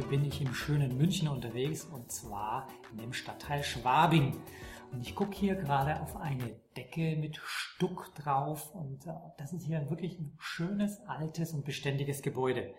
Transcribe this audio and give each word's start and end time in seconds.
Heute 0.00 0.08
bin 0.08 0.24
ich 0.24 0.40
im 0.40 0.54
schönen 0.54 0.96
München 0.96 1.28
unterwegs 1.28 1.84
und 1.84 2.10
zwar 2.10 2.66
in 2.90 2.96
dem 2.96 3.12
Stadtteil 3.12 3.62
Schwabing. 3.62 4.40
Und 4.92 5.02
ich 5.02 5.14
gucke 5.14 5.36
hier 5.36 5.56
gerade 5.56 6.00
auf 6.00 6.16
eine 6.16 6.58
Decke 6.74 7.16
mit 7.16 7.36
Stuck 7.44 8.14
drauf 8.14 8.74
und 8.74 9.06
äh, 9.06 9.12
das 9.36 9.52
ist 9.52 9.66
hier 9.66 9.90
wirklich 9.90 10.18
ein 10.18 10.32
schönes, 10.38 11.00
altes 11.00 11.52
und 11.52 11.66
beständiges 11.66 12.22
Gebäude. 12.22 12.72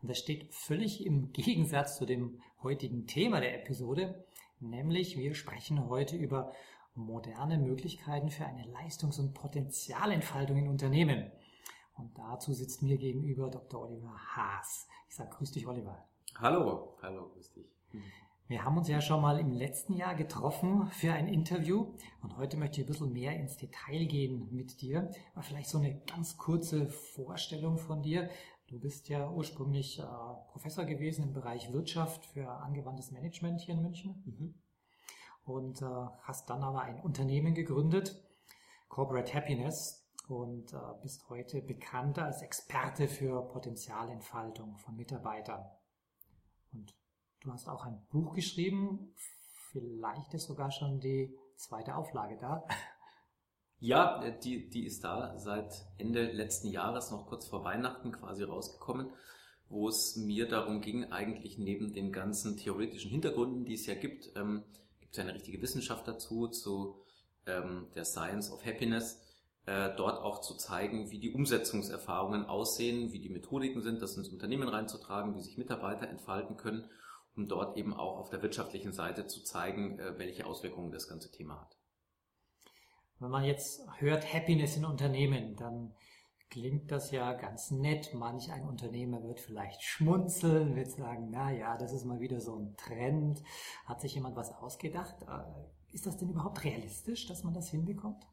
Und 0.00 0.10
das 0.10 0.20
steht 0.20 0.54
völlig 0.54 1.04
im 1.04 1.32
Gegensatz 1.32 1.96
zu 1.96 2.06
dem 2.06 2.40
heutigen 2.62 3.08
Thema 3.08 3.40
der 3.40 3.60
Episode, 3.60 4.24
nämlich 4.60 5.18
wir 5.18 5.34
sprechen 5.34 5.88
heute 5.88 6.14
über 6.14 6.52
moderne 6.94 7.58
Möglichkeiten 7.58 8.30
für 8.30 8.46
eine 8.46 8.62
Leistungs- 8.70 9.18
und 9.18 9.34
Potenzialentfaltung 9.34 10.56
in 10.56 10.68
Unternehmen. 10.68 11.32
Und 11.96 12.16
dazu 12.16 12.52
sitzt 12.52 12.80
mir 12.80 12.96
gegenüber 12.96 13.50
Dr. 13.50 13.82
Oliver 13.82 14.14
Haas. 14.36 14.86
Ich 15.08 15.16
sage 15.16 15.30
grüß 15.30 15.50
dich, 15.50 15.66
Oliver. 15.66 16.06
Hallo, 16.36 16.96
hallo, 17.02 17.28
grüß 17.34 17.52
dich. 17.52 17.66
Wir 18.48 18.64
haben 18.64 18.78
uns 18.78 18.88
ja 18.88 19.00
schon 19.00 19.20
mal 19.20 19.38
im 19.38 19.52
letzten 19.52 19.94
Jahr 19.94 20.14
getroffen 20.14 20.88
für 20.88 21.12
ein 21.12 21.28
Interview 21.28 21.94
und 22.22 22.36
heute 22.36 22.56
möchte 22.56 22.80
ich 22.80 22.86
ein 22.86 22.90
bisschen 22.90 23.12
mehr 23.12 23.36
ins 23.36 23.56
Detail 23.56 24.06
gehen 24.06 24.48
mit 24.50 24.80
dir. 24.80 25.10
Aber 25.34 25.42
vielleicht 25.42 25.68
so 25.68 25.78
eine 25.78 26.00
ganz 26.00 26.36
kurze 26.36 26.88
Vorstellung 26.88 27.78
von 27.78 28.02
dir. 28.02 28.28
Du 28.68 28.80
bist 28.80 29.08
ja 29.08 29.30
ursprünglich 29.30 29.98
äh, 29.98 30.04
Professor 30.48 30.84
gewesen 30.84 31.24
im 31.24 31.32
Bereich 31.32 31.72
Wirtschaft 31.72 32.24
für 32.26 32.48
angewandtes 32.48 33.10
Management 33.10 33.60
hier 33.60 33.74
in 33.74 33.82
München 33.82 34.22
mhm. 34.24 34.54
und 35.44 35.82
äh, 35.82 35.86
hast 36.22 36.50
dann 36.50 36.62
aber 36.62 36.82
ein 36.82 37.00
Unternehmen 37.00 37.54
gegründet, 37.54 38.22
Corporate 38.88 39.34
Happiness, 39.34 40.00
und 40.30 40.72
äh, 40.72 40.76
bist 41.02 41.28
heute 41.28 41.60
bekannt 41.60 42.18
als 42.18 42.40
Experte 42.42 43.08
für 43.08 43.42
Potenzialentfaltung 43.48 44.76
von 44.78 44.96
Mitarbeitern. 44.96 45.64
Und 46.72 46.94
Du 47.42 47.50
hast 47.50 47.68
auch 47.68 47.84
ein 47.86 48.06
Buch 48.10 48.34
geschrieben. 48.34 49.14
Vielleicht 49.72 50.34
ist 50.34 50.46
sogar 50.46 50.70
schon 50.70 51.00
die 51.00 51.34
zweite 51.56 51.96
Auflage 51.96 52.36
da. 52.38 52.64
Ja, 53.82 54.30
die, 54.30 54.68
die 54.68 54.84
ist 54.84 55.04
da 55.04 55.38
seit 55.38 55.86
Ende 55.96 56.30
letzten 56.30 56.68
Jahres, 56.68 57.10
noch 57.10 57.26
kurz 57.26 57.46
vor 57.46 57.64
Weihnachten 57.64 58.12
quasi 58.12 58.44
rausgekommen, 58.44 59.10
wo 59.70 59.88
es 59.88 60.16
mir 60.16 60.46
darum 60.46 60.82
ging, 60.82 61.10
eigentlich 61.10 61.56
neben 61.56 61.94
den 61.94 62.12
ganzen 62.12 62.58
theoretischen 62.58 63.10
Hintergründen, 63.10 63.64
die 63.64 63.72
es 63.72 63.86
ja 63.86 63.94
gibt, 63.94 64.36
ähm, 64.36 64.64
gibt 65.00 65.12
es 65.12 65.16
ja 65.16 65.24
eine 65.24 65.32
richtige 65.32 65.62
Wissenschaft 65.62 66.06
dazu, 66.06 66.48
zu 66.48 67.00
ähm, 67.46 67.86
der 67.94 68.04
Science 68.04 68.50
of 68.50 68.66
Happiness, 68.66 69.18
äh, 69.66 69.94
dort 69.96 70.22
auch 70.22 70.40
zu 70.40 70.56
zeigen, 70.56 71.10
wie 71.10 71.20
die 71.20 71.32
Umsetzungserfahrungen 71.32 72.46
aussehen, 72.46 73.12
wie 73.12 73.20
die 73.20 73.30
Methodiken 73.30 73.82
sind, 73.82 74.02
das 74.02 74.16
ins 74.16 74.28
Unternehmen 74.28 74.68
reinzutragen, 74.68 75.34
wie 75.36 75.42
sich 75.42 75.58
Mitarbeiter 75.58 76.08
entfalten 76.08 76.56
können 76.56 76.88
um 77.36 77.48
dort 77.48 77.76
eben 77.76 77.94
auch 77.94 78.18
auf 78.18 78.30
der 78.30 78.42
wirtschaftlichen 78.42 78.92
Seite 78.92 79.26
zu 79.26 79.42
zeigen, 79.42 79.98
äh, 79.98 80.18
welche 80.18 80.46
Auswirkungen 80.46 80.92
das 80.92 81.08
ganze 81.08 81.30
Thema 81.30 81.60
hat. 81.60 81.76
Wenn 83.18 83.30
man 83.30 83.44
jetzt 83.44 83.82
hört 83.98 84.32
Happiness 84.32 84.76
in 84.76 84.84
Unternehmen, 84.84 85.56
dann 85.56 85.94
klingt 86.48 86.90
das 86.90 87.10
ja 87.10 87.34
ganz 87.34 87.70
nett. 87.70 88.14
Manch 88.14 88.50
ein 88.50 88.66
Unternehmer 88.66 89.22
wird 89.22 89.40
vielleicht 89.40 89.82
schmunzeln, 89.82 90.74
wird 90.74 90.90
sagen, 90.90 91.28
na 91.30 91.52
ja, 91.52 91.76
das 91.76 91.92
ist 91.92 92.04
mal 92.04 92.20
wieder 92.20 92.40
so 92.40 92.56
ein 92.56 92.76
Trend. 92.76 93.42
Hat 93.84 94.00
sich 94.00 94.14
jemand 94.14 94.36
was 94.36 94.52
ausgedacht? 94.52 95.22
Äh, 95.22 95.94
ist 95.94 96.06
das 96.06 96.16
denn 96.16 96.30
überhaupt 96.30 96.64
realistisch, 96.64 97.26
dass 97.26 97.44
man 97.44 97.54
das 97.54 97.68
hinbekommt? 97.68 98.24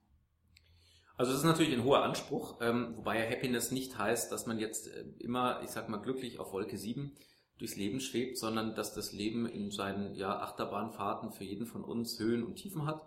Also 1.17 1.31
es 1.31 1.39
ist 1.39 1.45
natürlich 1.45 1.73
ein 1.73 1.83
hoher 1.83 2.03
Anspruch, 2.03 2.57
ähm, 2.61 2.95
wobei 2.95 3.19
ja 3.19 3.29
Happiness 3.29 3.71
nicht 3.71 3.97
heißt, 3.97 4.31
dass 4.31 4.45
man 4.45 4.59
jetzt 4.59 4.87
äh, 4.87 5.03
immer, 5.17 5.61
ich 5.63 5.71
sag 5.71 5.89
mal, 5.89 5.97
glücklich 5.97 6.39
auf 6.39 6.53
Wolke 6.53 6.77
7 6.77 7.11
durchs 7.57 7.75
Leben 7.75 7.99
schwebt, 7.99 8.37
sondern 8.37 8.75
dass 8.75 8.93
das 8.93 9.13
Leben 9.13 9.47
in 9.47 9.71
seinen 9.71 10.13
ja, 10.13 10.39
Achterbahnfahrten 10.39 11.31
für 11.31 11.43
jeden 11.43 11.65
von 11.65 11.83
uns 11.83 12.19
Höhen 12.19 12.43
und 12.43 12.57
Tiefen 12.57 12.85
hat 12.85 13.01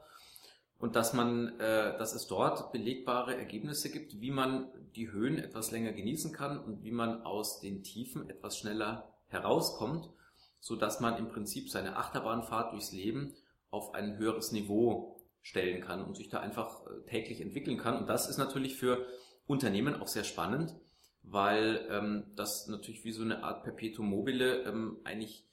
und 0.81 0.97
dass 0.97 1.13
man, 1.13 1.61
äh, 1.61 1.97
dass 1.99 2.13
es 2.13 2.27
dort 2.27 2.73
belegbare 2.73 3.37
Ergebnisse 3.37 3.93
gibt, 3.93 4.21
wie 4.21 4.33
man 4.33 4.69
die 4.97 5.13
Höhen 5.13 5.39
etwas 5.39 5.71
länger 5.71 5.93
genießen 5.93 6.33
kann 6.33 6.59
und 6.59 6.83
wie 6.83 6.91
man 6.91 7.23
aus 7.23 7.61
den 7.61 7.85
Tiefen 7.85 8.29
etwas 8.29 8.59
schneller 8.59 9.15
herauskommt, 9.29 10.11
so 10.59 10.75
dass 10.75 10.99
man 10.99 11.17
im 11.17 11.29
Prinzip 11.29 11.71
seine 11.71 11.97
Achterbahnfahrt 11.97 12.73
durchs 12.73 12.91
Leben 12.91 13.35
auf 13.71 13.95
ein 13.95 14.19
höheres 14.19 14.51
Niveau 14.51 15.20
stellen 15.43 15.81
kann 15.81 16.05
und 16.05 16.17
sich 16.17 16.29
da 16.29 16.41
einfach 16.41 16.87
äh, 16.87 17.07
täglich 17.07 17.41
entwickeln 17.41 17.79
kann. 17.79 17.97
Und 17.97 18.09
das 18.09 18.29
ist 18.29 18.39
natürlich 18.39 18.77
für 18.77 19.07
Unternehmen 19.47 20.01
auch 20.01 20.07
sehr 20.07 20.25
spannend, 20.25 20.77
weil 21.23 21.87
ähm, 21.91 22.33
das 22.37 22.67
natürlich 22.69 23.05
wie 23.05 23.13
so 23.13 23.23
eine 23.23 23.43
Art 23.43 23.65
Perpetuum 23.65 24.09
mobile 24.09 24.63
ähm, 24.65 24.99
eigentlich 25.05 25.47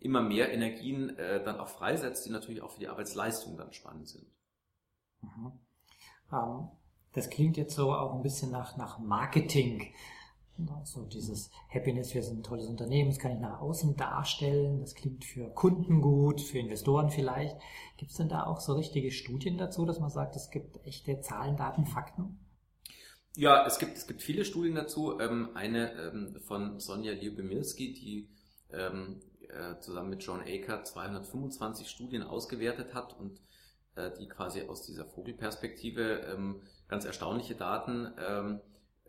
immer 0.00 0.22
mehr 0.22 0.52
Energien 0.52 1.16
äh, 1.18 1.42
dann 1.42 1.58
auch 1.58 1.68
freisetzt, 1.68 2.26
die 2.26 2.30
natürlich 2.30 2.62
auch 2.62 2.70
für 2.70 2.80
die 2.80 2.88
Arbeitsleistung 2.88 3.56
dann 3.56 3.72
spannend 3.72 4.08
sind. 4.08 4.26
Mhm. 5.22 5.52
Ähm, 6.32 6.68
das 7.12 7.30
klingt 7.30 7.56
jetzt 7.56 7.74
so 7.74 7.92
auch 7.92 8.14
ein 8.14 8.22
bisschen 8.22 8.50
nach, 8.50 8.76
nach 8.76 8.98
Marketing. 8.98 9.92
So 10.84 11.04
dieses 11.04 11.50
Happiness, 11.68 12.14
wir 12.14 12.22
sind 12.22 12.38
ein 12.38 12.42
tolles 12.42 12.66
Unternehmen, 12.66 13.10
das 13.10 13.18
kann 13.18 13.32
ich 13.32 13.40
nach 13.40 13.60
außen 13.60 13.96
darstellen, 13.96 14.80
das 14.80 14.94
klingt 14.94 15.24
für 15.24 15.50
Kunden 15.50 16.00
gut, 16.00 16.40
für 16.40 16.58
Investoren 16.58 17.10
vielleicht. 17.10 17.56
Gibt 17.98 18.10
es 18.10 18.16
denn 18.16 18.30
da 18.30 18.44
auch 18.44 18.60
so 18.60 18.72
richtige 18.72 19.10
Studien 19.10 19.58
dazu, 19.58 19.84
dass 19.84 20.00
man 20.00 20.08
sagt, 20.08 20.34
es 20.34 20.50
gibt 20.50 20.78
echte 20.86 21.20
Zahlen, 21.20 21.56
Daten, 21.56 21.84
Fakten? 21.84 22.38
Ja, 23.36 23.66
es 23.66 23.78
gibt, 23.78 23.98
es 23.98 24.06
gibt 24.06 24.22
viele 24.22 24.46
Studien 24.46 24.74
dazu. 24.74 25.20
Ähm, 25.20 25.50
eine 25.54 25.92
ähm, 25.92 26.36
von 26.40 26.80
Sonja 26.80 27.12
Liubemirski, 27.12 27.92
die 27.92 28.30
ähm, 28.72 29.20
äh, 29.50 29.78
zusammen 29.80 30.08
mit 30.08 30.22
John 30.22 30.40
Aker 30.40 30.84
225 30.84 31.86
Studien 31.86 32.22
ausgewertet 32.22 32.94
hat 32.94 33.14
und 33.18 33.42
äh, 33.94 34.10
die 34.18 34.26
quasi 34.26 34.62
aus 34.62 34.82
dieser 34.82 35.04
Vogelperspektive 35.04 36.58
ganz 36.88 37.04
erstaunliche 37.04 37.56
Daten 37.56 38.14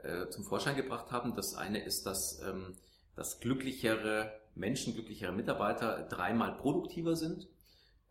äh, 0.03 0.29
zum 0.29 0.43
Vorschein 0.43 0.75
gebracht 0.75 1.11
haben. 1.11 1.35
Das 1.35 1.55
eine 1.55 1.83
ist, 1.83 2.05
dass, 2.05 2.41
dass 3.15 3.39
glücklichere 3.39 4.31
Menschen, 4.55 4.93
glücklichere 4.93 5.31
Mitarbeiter 5.31 6.07
dreimal 6.09 6.57
produktiver 6.57 7.15
sind, 7.15 7.47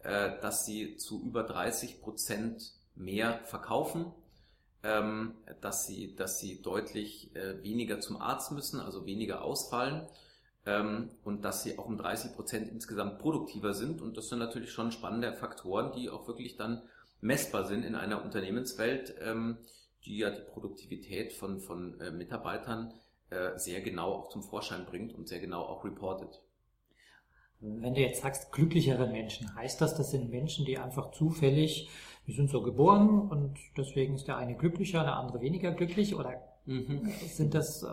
dass 0.03 0.65
sie 0.65 0.97
zu 0.97 1.21
über 1.23 1.43
30 1.43 2.01
Prozent 2.01 2.75
mehr 2.95 3.41
verkaufen 3.45 4.13
ähm, 4.87 5.35
dass, 5.61 5.87
sie, 5.87 6.15
dass 6.15 6.39
sie 6.39 6.63
deutlich 6.63 7.35
äh, 7.35 7.63
weniger 7.63 8.01
zum 8.01 8.21
Arzt 8.21 8.53
müssen, 8.53 8.81
also 8.81 9.05
weniger 9.05 9.43
ausfallen 9.43 10.07
ähm, 10.65 11.11
und 11.25 11.45
dass 11.45 11.65
sie 11.65 11.79
auch 11.79 11.87
um 11.87 11.97
30 11.97 12.35
Prozent 12.35 12.71
insgesamt 12.71 13.19
produktiver 13.19 13.75
sind. 13.75 14.01
Und 14.01 14.17
das 14.17 14.29
sind 14.29 14.39
natürlich 14.39 14.71
schon 14.71 14.93
spannende 14.93 15.33
Faktoren, 15.33 15.93
die 15.93 16.09
auch 16.09 16.29
wirklich 16.29 16.57
dann 16.57 16.83
messbar 17.21 17.65
sind 17.65 17.85
in 17.85 17.97
einer 17.97 18.25
Unternehmenswelt, 18.25 19.15
ähm, 19.21 19.59
die 20.07 20.19
ja 20.19 20.31
die 20.31 20.43
Produktivität 20.43 21.33
von, 21.33 21.61
von 21.61 22.01
äh, 22.01 22.11
Mitarbeitern 22.11 22.95
äh, 23.31 23.59
sehr 23.59 23.81
genau 23.83 24.13
auch 24.13 24.29
zum 24.29 24.43
Vorschein 24.43 24.87
bringt 24.87 25.15
und 25.15 25.29
sehr 25.29 25.41
genau 25.41 25.63
auch 25.63 25.85
reportet. 25.85 26.43
Wenn 27.61 27.95
du 27.95 28.01
jetzt 28.01 28.23
sagst, 28.23 28.53
glücklichere 28.53 29.07
Menschen, 29.09 29.55
heißt 29.55 29.81
das, 29.81 29.97
das 29.97 30.11
sind 30.11 30.31
Menschen, 30.31 30.67
die 30.67 30.79
einfach 30.79 31.11
zufällig 31.11 31.91
die 32.27 32.33
sind 32.33 32.51
so 32.51 32.61
geboren 32.61 33.21
und 33.21 33.57
deswegen 33.77 34.15
ist 34.15 34.27
der 34.27 34.37
eine 34.37 34.57
glücklicher, 34.57 35.05
der 35.05 35.17
andere 35.17 35.41
weniger 35.41 35.71
glücklich 35.73 36.17
oder 36.17 36.35
mhm. 36.65 37.09
sind 37.27 37.55
das 37.55 37.85
äh, 37.85 37.87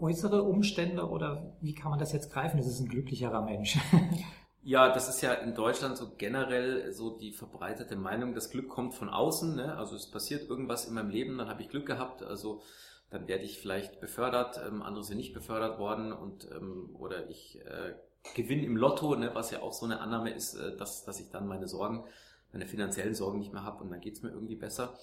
äußere 0.00 0.42
Umstände 0.42 1.08
oder 1.08 1.54
wie 1.60 1.74
kann 1.74 1.90
man 1.90 1.98
das 1.98 2.12
jetzt 2.12 2.32
greifen? 2.32 2.56
Das 2.56 2.66
ist 2.66 2.80
ein 2.80 2.88
glücklicherer 2.88 3.42
Mensch. 3.42 3.78
Ja, 4.64 4.92
das 4.94 5.08
ist 5.08 5.20
ja 5.22 5.34
in 5.34 5.54
Deutschland 5.54 5.96
so 5.96 6.12
generell 6.16 6.92
so 6.92 7.18
die 7.18 7.32
verbreitete 7.32 7.96
Meinung, 7.96 8.32
das 8.32 8.50
Glück 8.50 8.68
kommt 8.68 8.94
von 8.94 9.08
außen. 9.08 9.56
Ne? 9.56 9.76
Also 9.76 9.96
es 9.96 10.08
passiert 10.10 10.48
irgendwas 10.48 10.86
in 10.86 10.94
meinem 10.94 11.10
Leben, 11.10 11.36
dann 11.36 11.48
habe 11.48 11.62
ich 11.62 11.68
Glück 11.68 11.86
gehabt. 11.86 12.22
Also 12.22 12.62
dann 13.10 13.26
werde 13.26 13.44
ich 13.44 13.58
vielleicht 13.58 14.00
befördert, 14.00 14.60
ähm, 14.64 14.82
andere 14.82 15.04
sind 15.04 15.16
nicht 15.16 15.34
befördert 15.34 15.78
worden 15.78 16.12
und 16.12 16.48
ähm, 16.52 16.94
oder 16.94 17.28
ich 17.28 17.60
äh, 17.66 17.94
gewinne 18.34 18.64
im 18.64 18.76
Lotto, 18.76 19.16
ne? 19.16 19.34
was 19.34 19.50
ja 19.50 19.60
auch 19.62 19.72
so 19.72 19.84
eine 19.84 20.00
Annahme 20.00 20.32
ist, 20.32 20.54
äh, 20.54 20.76
dass, 20.76 21.04
dass 21.04 21.18
ich 21.18 21.30
dann 21.30 21.48
meine 21.48 21.66
Sorgen 21.66 22.04
meine 22.52 22.66
finanziellen 22.66 23.14
Sorgen 23.14 23.38
nicht 23.38 23.52
mehr 23.52 23.64
habe 23.64 23.82
und 23.82 23.90
dann 23.90 24.00
geht 24.00 24.14
es 24.14 24.22
mir 24.22 24.30
irgendwie 24.30 24.56
besser. 24.56 24.96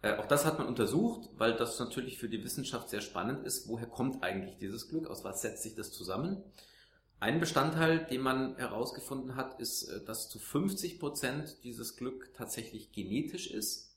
Äh, 0.00 0.16
auch 0.16 0.26
das 0.26 0.46
hat 0.46 0.58
man 0.58 0.68
untersucht, 0.68 1.28
weil 1.36 1.54
das 1.54 1.78
natürlich 1.78 2.18
für 2.18 2.28
die 2.28 2.42
Wissenschaft 2.42 2.88
sehr 2.88 3.00
spannend 3.00 3.44
ist. 3.44 3.68
Woher 3.68 3.86
kommt 3.86 4.22
eigentlich 4.22 4.56
dieses 4.58 4.88
Glück? 4.88 5.08
Aus 5.08 5.22
was 5.22 5.42
setzt 5.42 5.62
sich 5.62 5.74
das 5.74 5.92
zusammen? 5.92 6.42
Ein 7.22 7.38
Bestandteil, 7.38 8.04
den 8.04 8.20
man 8.20 8.56
herausgefunden 8.56 9.36
hat, 9.36 9.60
ist, 9.60 9.84
äh, 9.84 10.04
dass 10.04 10.28
zu 10.28 10.40
50 10.40 10.98
Prozent 10.98 11.62
dieses 11.62 11.96
Glück 11.96 12.34
tatsächlich 12.34 12.90
genetisch 12.90 13.48
ist. 13.48 13.96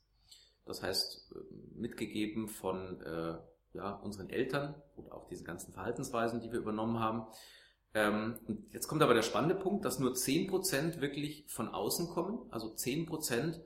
Das 0.64 0.84
heißt, 0.84 1.34
äh, 1.34 1.40
mitgegeben 1.76 2.48
von 2.48 3.02
äh, 3.02 3.38
ja, 3.74 3.96
unseren 3.96 4.30
Eltern 4.30 4.76
oder 4.96 5.16
auch 5.16 5.28
diesen 5.28 5.44
ganzen 5.44 5.74
Verhaltensweisen, 5.74 6.40
die 6.40 6.52
wir 6.52 6.60
übernommen 6.60 7.00
haben. 7.00 7.26
Ähm, 7.96 8.38
und 8.48 8.72
jetzt 8.72 8.88
kommt 8.88 9.02
aber 9.02 9.16
der 9.16 9.24
spannende 9.24 9.56
Punkt, 9.56 9.86
dass 9.86 9.98
nur 9.98 10.14
10 10.14 10.46
Prozent 10.46 11.02
wirklich 11.02 11.46
von 11.48 11.70
außen 11.70 12.10
kommen. 12.10 12.46
Also 12.52 12.76
10 12.76 13.08
Prozent 13.08 13.60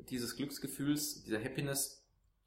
dieses 0.00 0.34
Glücksgefühls, 0.34 1.22
dieser 1.22 1.42
Happiness, 1.42 2.04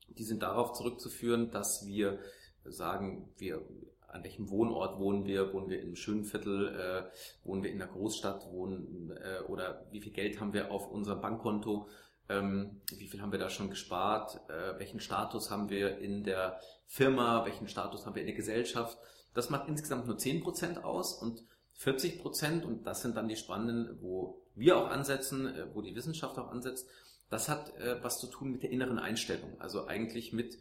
die 0.10 0.26
sind 0.26 0.44
darauf 0.44 0.74
zurückzuführen, 0.74 1.52
dass 1.52 1.86
wir 1.86 2.20
sagen, 2.66 3.34
wir 3.38 3.66
an 4.12 4.24
welchem 4.24 4.50
Wohnort 4.50 5.00
wohnen 5.00 5.26
wir, 5.26 5.54
wohnen 5.54 5.70
wir 5.70 5.82
im 5.82 5.96
schönen 5.96 6.26
Viertel, 6.26 6.68
äh, 6.68 7.48
wohnen 7.48 7.64
wir 7.64 7.72
in 7.72 7.80
der 7.80 7.88
Großstadt, 7.88 8.52
wohnen 8.52 9.12
äh, 9.12 9.44
oder 9.48 9.86
wie 9.92 10.02
viel 10.02 10.12
Geld 10.12 10.40
haben 10.40 10.54
wir 10.54 10.72
auf 10.72 10.90
unserem 10.90 11.22
Bankkonto, 11.22 11.88
ähm, 12.30 12.82
wie 12.96 13.08
viel 13.08 13.22
haben 13.22 13.32
wir 13.32 13.40
da 13.40 13.50
schon 13.50 13.70
gespart, 13.70 14.40
äh, 14.50 14.78
welchen 14.80 15.00
Status 15.00 15.52
haben 15.52 15.70
wir 15.70 15.98
in 16.00 16.24
der 16.24 16.60
Firma, 16.86 17.46
welchen 17.46 17.68
Status 17.68 18.06
haben 18.06 18.16
wir 18.16 18.22
in 18.22 18.28
der 18.28 18.36
Gesellschaft. 18.36 18.98
Das 19.34 19.50
macht 19.50 19.68
insgesamt 19.68 20.08
nur 20.08 20.18
10% 20.18 20.84
aus 20.84 21.14
und 21.14 21.44
40%, 21.80 22.64
und 22.64 22.86
das 22.86 23.02
sind 23.02 23.16
dann 23.16 23.28
die 23.28 23.36
spannenden, 23.36 24.02
wo 24.02 24.42
wir 24.56 24.78
auch 24.78 24.90
ansetzen, 24.90 25.48
äh, 25.48 25.74
wo 25.74 25.82
die 25.82 25.96
Wissenschaft 25.96 26.38
auch 26.38 26.50
ansetzt, 26.50 26.88
das 27.30 27.48
hat 27.48 27.76
äh, 27.78 28.04
was 28.04 28.20
zu 28.20 28.28
tun 28.28 28.52
mit 28.52 28.64
der 28.64 28.72
inneren 28.72 29.00
Einstellung, 29.00 29.60
also 29.60 29.88
eigentlich 29.88 30.34
mit 30.34 30.58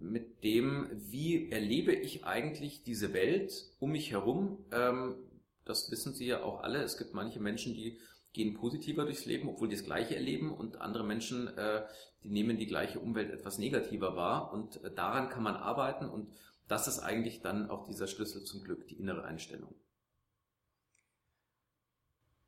mit 0.00 0.42
dem, 0.44 0.88
wie 0.92 1.50
erlebe 1.50 1.92
ich 1.92 2.24
eigentlich 2.24 2.82
diese 2.82 3.12
Welt 3.12 3.52
um 3.78 3.92
mich 3.92 4.10
herum. 4.10 4.64
Ähm, 4.72 5.16
das 5.64 5.90
wissen 5.90 6.14
Sie 6.14 6.26
ja 6.26 6.42
auch 6.42 6.62
alle. 6.62 6.82
Es 6.82 6.98
gibt 6.98 7.14
manche 7.14 7.40
Menschen, 7.40 7.74
die 7.74 7.98
gehen 8.32 8.54
positiver 8.54 9.04
durchs 9.04 9.26
Leben, 9.26 9.48
obwohl 9.48 9.68
die 9.68 9.76
das 9.76 9.84
Gleiche 9.84 10.16
erleben, 10.16 10.52
und 10.52 10.80
andere 10.80 11.04
Menschen, 11.04 11.48
äh, 11.56 11.82
die 12.22 12.30
nehmen 12.30 12.58
die 12.58 12.66
gleiche 12.66 13.00
Umwelt 13.00 13.30
etwas 13.30 13.58
negativer 13.58 14.16
wahr. 14.16 14.52
Und 14.52 14.82
äh, 14.84 14.92
daran 14.92 15.28
kann 15.28 15.42
man 15.42 15.56
arbeiten. 15.56 16.08
Und 16.08 16.32
das 16.68 16.86
ist 16.86 17.00
eigentlich 17.00 17.40
dann 17.40 17.70
auch 17.70 17.86
dieser 17.86 18.06
Schlüssel 18.06 18.44
zum 18.44 18.62
Glück, 18.62 18.86
die 18.88 18.98
innere 18.98 19.24
Einstellung. 19.24 19.74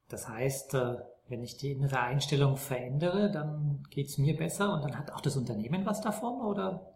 Das 0.09 0.29
heißt, 0.29 0.75
äh, 0.75 0.97
wenn 1.29 1.43
ich 1.43 1.57
die 1.57 1.73
innere 1.73 2.01
Einstellung 2.01 2.57
verändere, 2.57 3.31
dann 3.31 3.83
geht 3.91 4.09
es 4.09 4.19
mir 4.19 4.37
besser 4.37 4.75
und 4.75 4.83
dann 4.85 4.99
hat 4.99 5.11
auch 5.11 5.23
das 5.23 5.37
Unternehmen 5.37 5.87
was 5.87 6.01
davon, 6.01 6.43
oder? 6.43 6.92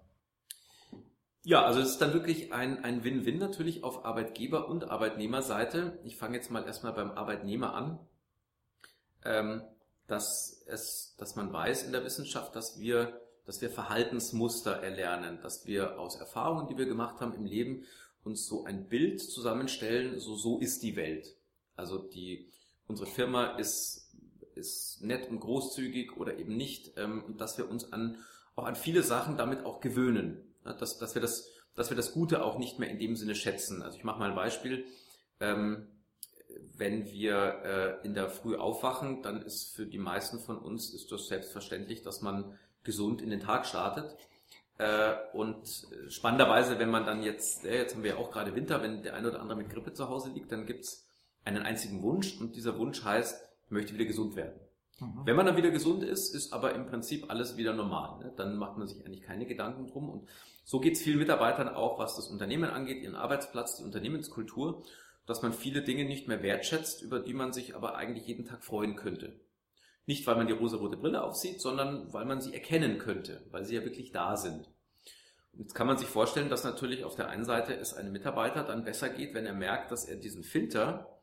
Ja, 1.47 1.65
also 1.65 1.79
es 1.79 1.91
ist 1.91 1.99
dann 1.99 2.13
wirklich 2.13 2.53
ein, 2.53 2.83
ein 2.83 3.05
Win-Win 3.05 3.39
natürlich 3.39 3.85
auf 3.85 4.05
Arbeitgeber- 4.05 4.67
und 4.67 4.91
Arbeitnehmerseite. 4.91 5.97
Ich 6.03 6.17
fange 6.17 6.35
jetzt 6.37 6.51
mal 6.51 6.65
erstmal 6.67 6.93
beim 6.93 7.13
Arbeitnehmer 7.13 7.73
an, 7.73 8.01
ähm, 9.25 9.63
dass, 10.09 10.65
es, 10.67 11.15
dass 11.19 11.37
man 11.37 11.53
weiß 11.53 11.85
in 11.85 11.93
der 11.93 12.05
Wissenschaft, 12.05 12.57
dass 12.57 12.81
wir, 12.81 13.21
dass 13.45 13.61
wir 13.61 13.71
Verhaltensmuster 13.71 14.73
erlernen, 14.73 15.39
dass 15.41 15.67
wir 15.67 16.01
aus 16.01 16.17
Erfahrungen, 16.17 16.67
die 16.67 16.77
wir 16.77 16.87
gemacht 16.87 17.21
haben 17.21 17.35
im 17.35 17.47
Leben, 17.47 17.85
uns 18.25 18.45
so 18.47 18.65
ein 18.65 18.89
Bild 18.89 19.23
zusammenstellen, 19.23 20.19
so, 20.19 20.35
so 20.35 20.59
ist 20.59 20.83
die 20.83 20.97
Welt. 20.97 21.37
Also 21.77 21.99
die, 21.99 22.51
unsere 22.89 23.09
Firma 23.09 23.57
ist, 23.57 24.13
ist 24.57 25.01
nett 25.01 25.31
und 25.31 25.39
großzügig 25.39 26.17
oder 26.17 26.41
eben 26.41 26.57
nicht, 26.57 26.95
ähm, 26.97 27.23
und 27.25 27.41
dass 27.41 27.57
wir 27.57 27.71
uns 27.71 27.93
an, 27.93 28.17
auch 28.57 28.65
an 28.65 28.75
viele 28.75 29.05
Sachen 29.05 29.37
damit 29.37 29.65
auch 29.65 29.81
gewöhnen 29.81 30.43
dass, 30.75 30.99
dass, 30.99 31.15
wir 31.15 31.23
das, 31.23 31.49
dass 31.75 31.91
wir 31.91 31.97
das 31.97 32.13
Gute 32.13 32.45
auch 32.45 32.59
nicht 32.59 32.79
mehr 32.79 32.91
in 32.91 32.99
dem 32.99 33.17
Sinne 33.17 33.35
schätzen. 33.35 33.83
Also 33.83 33.99
ich 33.99 34.05
mache 34.05 34.19
mal 34.19 34.31
ein 34.31 34.37
Beispiel. 34.37 34.85
Ähm, 35.41 35.89
wenn 36.77 37.07
wir 37.07 37.99
äh, 38.03 38.07
in 38.07 38.15
der 38.15 38.29
Früh 38.29 38.57
aufwachen, 38.57 39.23
dann 39.23 39.43
ist 39.43 39.75
für 39.75 39.87
die 39.87 39.99
meisten 39.99 40.41
von 40.41 40.59
uns 40.59 40.93
ist 40.93 41.13
das 41.13 41.27
selbstverständlich, 41.27 42.03
dass 42.03 42.21
man 42.21 42.59
gesund 42.83 43.23
in 43.23 43.31
den 43.31 43.41
Tag 43.41 43.67
startet. 43.67 44.17
Äh, 44.79 45.15
und 45.33 45.87
spannenderweise, 46.09 46.79
wenn 46.79 46.91
man 46.91 47.07
dann 47.07 47.23
jetzt, 47.23 47.65
äh, 47.65 47.79
jetzt 47.79 47.95
haben 47.95 48.03
wir 48.03 48.13
ja 48.13 48.17
auch 48.17 48.31
gerade 48.31 48.55
Winter, 48.55 48.83
wenn 48.83 49.03
der 49.03 49.15
eine 49.15 49.29
oder 49.29 49.41
andere 49.41 49.59
mit 49.59 49.71
Grippe 49.71 49.93
zu 49.93 50.09
Hause 50.09 50.31
liegt, 50.31 50.53
dann 50.53 50.67
gibt's 50.67 51.07
einen 51.45 51.63
einzigen 51.63 52.03
Wunsch 52.03 52.39
und 52.41 52.57
dieser 52.57 52.79
Wunsch 52.79 53.03
heißt, 53.03 53.43
ich 53.65 53.71
möchte 53.71 53.95
wieder 53.95 54.05
gesund 54.05 54.37
werden. 54.37 54.61
Mhm. 55.01 55.23
Wenn 55.25 55.37
man 55.37 55.47
dann 55.47 55.57
wieder 55.57 55.71
gesund 55.71 56.03
ist, 56.03 56.35
ist 56.35 56.53
aber 56.53 56.75
im 56.75 56.87
Prinzip 56.87 57.31
alles 57.31 57.57
wieder 57.57 57.73
normal. 57.73 58.19
Ne? 58.25 58.33
Dann 58.37 58.57
macht 58.57 58.79
man 58.79 58.87
sich 58.87 59.05
eigentlich 59.05 59.23
keine 59.23 59.47
Gedanken 59.47 59.87
drum 59.87 60.09
und 60.09 60.29
so 60.65 60.81
geht 60.81 60.95
es 60.95 61.03
vielen 61.03 61.19
Mitarbeitern 61.19 61.69
auch, 61.69 61.99
was 61.99 62.17
das 62.17 62.29
Unternehmen 62.29 62.71
angeht, 62.71 63.03
ihren 63.03 63.15
Arbeitsplatz, 63.15 63.77
die 63.77 63.85
Unternehmenskultur, 63.85 64.83
dass 65.25 65.43
man 65.43 65.53
viele 65.53 65.83
Dinge 65.83 66.05
nicht 66.05 66.29
mehr 66.29 66.43
wertschätzt, 66.43 67.03
über 67.03 67.21
die 67.21 67.35
man 67.35 67.53
sich 67.53 67.77
aber 67.77 67.97
eigentlich 67.97 68.27
jeden 68.27 68.45
Tag 68.45 68.65
freuen 68.65 68.97
könnte. 68.97 69.39
Nicht, 70.07 70.27
weil 70.27 70.37
man 70.37 70.47
die 70.47 70.53
rosa-rote 70.53 70.97
Brille 70.97 71.23
aufsieht, 71.23 71.61
sondern 71.61 72.13
weil 72.13 72.25
man 72.25 72.41
sie 72.41 72.55
erkennen 72.55 72.99
könnte, 72.99 73.45
weil 73.51 73.65
sie 73.65 73.75
ja 73.75 73.85
wirklich 73.85 74.13
da 74.13 74.37
sind. 74.37 74.69
Jetzt 75.53 75.75
kann 75.75 75.87
man 75.87 75.99
sich 75.99 76.09
vorstellen, 76.09 76.51
dass 76.51 76.65
natürlich 76.65 77.05
auf 77.05 77.17
der 77.17 77.29
einen 77.29 77.45
Seite 77.45 77.75
es 77.75 77.95
einem 77.95 78.13
Mitarbeiter 78.13 78.63
dann 78.63 78.85
besser 78.85 79.09
geht, 79.09 79.35
wenn 79.35 79.47
er 79.47 79.55
merkt, 79.55 79.91
dass 79.91 80.05
er 80.05 80.17
diesen 80.17 80.45
Filter, 80.45 81.19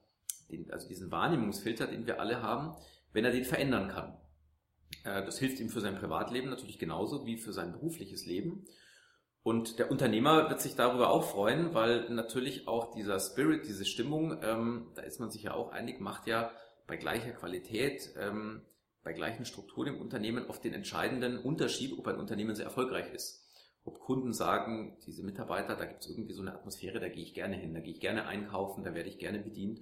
den, 0.49 0.71
also 0.71 0.87
diesen 0.87 1.11
Wahrnehmungsfilter, 1.11 1.87
den 1.87 2.07
wir 2.07 2.19
alle 2.19 2.41
haben, 2.41 2.75
wenn 3.13 3.25
er 3.25 3.31
den 3.31 3.45
verändern 3.45 3.87
kann. 3.89 4.17
Äh, 5.03 5.25
das 5.25 5.39
hilft 5.39 5.59
ihm 5.59 5.69
für 5.69 5.81
sein 5.81 5.95
Privatleben 5.95 6.49
natürlich 6.49 6.79
genauso 6.79 7.25
wie 7.25 7.37
für 7.37 7.53
sein 7.53 7.71
berufliches 7.71 8.25
Leben. 8.25 8.65
Und 9.43 9.77
der 9.77 9.91
Unternehmer 9.91 10.49
wird 10.49 10.61
sich 10.61 10.75
darüber 10.75 11.09
auch 11.09 11.29
freuen, 11.29 11.73
weil 11.73 12.09
natürlich 12.09 12.67
auch 12.67 12.93
dieser 12.93 13.19
Spirit, 13.19 13.67
diese 13.67 13.85
Stimmung, 13.85 14.39
ähm, 14.41 14.91
da 14.95 15.01
ist 15.01 15.19
man 15.19 15.31
sich 15.31 15.43
ja 15.43 15.53
auch 15.53 15.71
einig, 15.71 15.99
macht 15.99 16.27
ja 16.27 16.51
bei 16.87 16.95
gleicher 16.95 17.31
Qualität, 17.31 18.13
ähm, 18.17 18.61
bei 19.03 19.11
gleichen 19.11 19.45
Strukturen 19.45 19.95
im 19.95 20.01
Unternehmen 20.01 20.47
oft 20.47 20.63
den 20.63 20.73
entscheidenden 20.73 21.37
Unterschied, 21.37 21.97
ob 21.97 22.07
ein 22.07 22.19
Unternehmen 22.19 22.55
sehr 22.55 22.65
erfolgreich 22.65 23.13
ist. 23.13 23.41
Ob 23.83 23.99
Kunden 23.99 24.31
sagen, 24.31 24.97
diese 25.05 25.23
Mitarbeiter, 25.23 25.75
da 25.75 25.83
gibt 25.83 26.05
es 26.05 26.09
irgendwie 26.09 26.31
so 26.31 26.41
eine 26.41 26.53
Atmosphäre, 26.53 27.01
da 27.01 27.09
gehe 27.09 27.23
ich 27.23 27.33
gerne 27.33 27.57
hin, 27.57 27.73
da 27.73 27.81
gehe 27.81 27.93
ich 27.93 27.99
gerne 27.99 28.25
einkaufen, 28.25 28.85
da 28.85 28.93
werde 28.93 29.09
ich 29.09 29.19
gerne 29.19 29.39
bedient. 29.39 29.81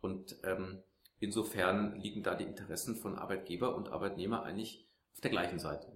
Und 0.00 0.36
ähm, 0.44 0.82
insofern 1.20 1.96
liegen 2.00 2.22
da 2.22 2.34
die 2.34 2.44
Interessen 2.44 2.96
von 2.96 3.16
Arbeitgeber 3.16 3.74
und 3.74 3.88
Arbeitnehmer 3.90 4.42
eigentlich 4.42 4.86
auf 5.14 5.20
der 5.20 5.30
gleichen 5.30 5.58
Seite. 5.58 5.88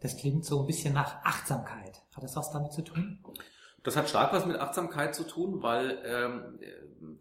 Das 0.00 0.16
klingt 0.16 0.44
so 0.44 0.60
ein 0.60 0.66
bisschen 0.66 0.94
nach 0.94 1.24
Achtsamkeit. 1.24 2.02
Hat 2.14 2.22
das 2.22 2.36
was 2.36 2.50
damit 2.50 2.72
zu 2.72 2.82
tun? 2.82 3.24
Das 3.82 3.96
hat 3.96 4.08
stark 4.08 4.32
was 4.32 4.46
mit 4.46 4.56
Achtsamkeit 4.56 5.14
zu 5.14 5.24
tun, 5.24 5.62
weil 5.62 5.98
ähm, 6.04 6.58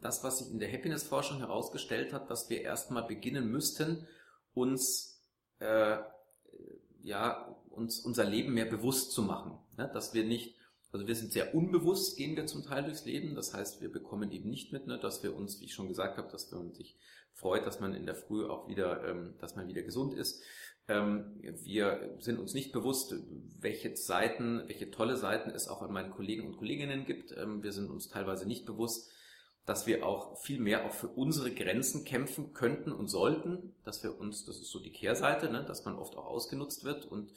das, 0.02 0.24
was 0.24 0.40
sich 0.40 0.52
in 0.52 0.60
der 0.60 0.72
Happiness-Forschung 0.72 1.40
herausgestellt 1.40 2.14
hat, 2.14 2.30
dass 2.30 2.50
wir 2.50 2.62
erstmal 2.62 3.04
beginnen 3.04 3.50
müssten, 3.52 4.08
uns 4.54 5.22
äh, 5.60 5.98
ja 7.02 7.56
uns 7.70 8.00
unser 8.00 8.24
Leben 8.24 8.54
mehr 8.54 8.66
bewusst 8.66 9.12
zu 9.12 9.24
machen, 9.24 9.58
ne? 9.78 9.90
dass 9.94 10.14
wir 10.14 10.24
nicht 10.24 10.56
also 10.94 11.08
wir 11.08 11.16
sind 11.16 11.34
sehr 11.34 11.56
unbewusst, 11.56 12.18
gehen 12.18 12.36
wir 12.36 12.46
zum 12.46 12.64
Teil 12.64 12.84
durchs 12.84 13.04
Leben. 13.04 13.34
Das 13.34 13.52
heißt, 13.52 13.82
wir 13.82 13.92
bekommen 13.92 14.32
eben 14.32 14.48
nicht 14.48 14.72
mit, 14.72 14.86
ne, 14.86 15.00
dass 15.00 15.24
wir 15.24 15.36
uns, 15.36 15.60
wie 15.60 15.66
ich 15.66 15.74
schon 15.74 15.88
gesagt 15.88 16.20
habe, 16.20 16.32
dass 16.32 16.52
man 16.52 16.72
sich 16.72 16.96
freut, 17.34 17.66
dass 17.66 17.80
man 17.80 17.94
in 17.94 18.06
der 18.06 18.16
Früh 18.16 18.46
auch 18.46 18.68
wieder, 18.68 19.04
ähm, 19.08 19.36
dass 19.40 19.56
man 19.56 19.68
wieder 19.68 19.82
gesund 19.82 20.14
ist. 20.14 20.42
Ähm, 20.88 21.40
wir 21.42 22.16
sind 22.20 22.40
uns 22.40 22.54
nicht 22.54 22.74
bewusst, 22.74 23.16
welche 23.60 23.96
Seiten, 23.96 24.64
welche 24.68 24.92
tolle 24.92 25.16
Seiten 25.16 25.50
es 25.50 25.68
auch 25.68 25.82
an 25.82 25.94
meinen 25.94 26.12
Kollegen 26.12 26.46
und 26.46 26.58
Kolleginnen 26.58 27.06
gibt. 27.06 27.32
Ähm, 27.38 27.64
wir 27.64 27.72
sind 27.72 27.90
uns 27.90 28.10
teilweise 28.10 28.48
nicht 28.48 28.66
bewusst, 28.66 29.10
dass 29.66 29.88
wir 29.88 30.06
auch 30.06 30.38
viel 30.42 30.60
mehr 30.60 30.86
auch 30.86 30.92
für 30.92 31.08
unsere 31.08 31.52
Grenzen 31.52 32.04
kämpfen 32.04 32.54
könnten 32.54 32.92
und 32.92 33.08
sollten, 33.08 33.74
dass 33.86 34.04
wir 34.04 34.20
uns, 34.20 34.46
das 34.46 34.58
ist 34.58 34.72
so 34.72 34.80
die 34.80 34.92
Kehrseite, 34.92 35.50
ne, 35.50 35.64
dass 35.64 35.86
man 35.86 35.96
oft 35.96 36.18
auch 36.18 36.26
ausgenutzt 36.26 36.84
wird 36.84 37.06
und 37.06 37.32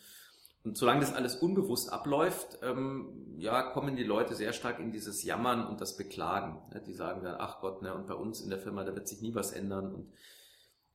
und 0.67 0.77
solange 0.77 0.99
das 0.99 1.15
alles 1.15 1.37
unbewusst 1.37 1.93
abläuft, 1.93 2.59
ähm, 2.61 3.37
ja, 3.39 3.63
kommen 3.63 3.95
die 3.95 4.03
Leute 4.03 4.35
sehr 4.35 4.53
stark 4.53 4.81
in 4.81 4.91
dieses 4.91 5.23
Jammern 5.23 5.65
und 5.65 5.81
das 5.81 5.97
Beklagen. 5.97 6.61
Ne? 6.73 6.83
Die 6.85 6.93
sagen 6.93 7.23
dann, 7.23 7.37
ach 7.39 7.61
Gott, 7.61 7.83
ne, 7.83 7.95
und 7.95 8.09
bei 8.09 8.15
uns 8.15 8.41
in 8.41 8.51
der 8.51 8.59
Firma, 8.59 8.83
da 8.83 8.93
wird 8.93 9.07
sich 9.07 9.21
nie 9.21 9.33
was 9.33 9.53
ändern 9.53 9.95
und 9.95 10.13